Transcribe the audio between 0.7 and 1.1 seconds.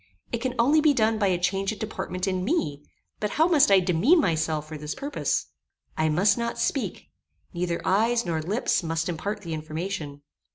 be